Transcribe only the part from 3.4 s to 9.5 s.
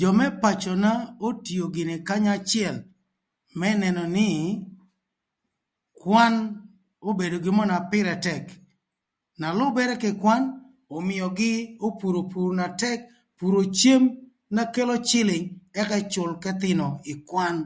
më nënö nï kwan obedo gin mörö na pïrë tëk na